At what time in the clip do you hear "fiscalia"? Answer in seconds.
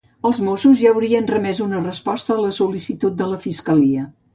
3.51-4.13